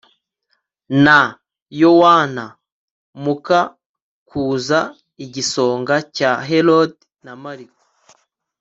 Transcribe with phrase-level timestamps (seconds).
[1.03, 1.17] na
[1.79, 2.45] yowana
[3.23, 3.59] muka
[4.29, 4.79] kuza
[5.25, 7.81] igisonga cya herode na mariko